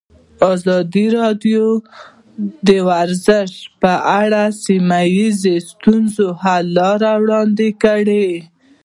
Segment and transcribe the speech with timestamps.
[0.53, 1.65] ازادي راډیو
[2.67, 3.51] د ورزش
[3.81, 8.29] په اړه د سیمه ییزو ستونزو حل لارې راوړاندې کړې.